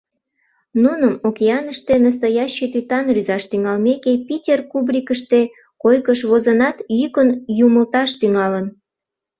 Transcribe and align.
Нуным 0.83 1.15
океаныште 1.27 1.93
настоящий 2.07 2.69
тӱтан 2.73 3.05
рӱзаш 3.15 3.43
тӱҥалмеке, 3.51 4.13
Питер 4.27 4.59
кубрикыште 4.71 5.39
койкыш 5.83 6.19
возынат, 6.29 6.77
йӱкын 6.99 7.29
юмылташ 7.65 8.09
тӱҥалын. 8.19 8.65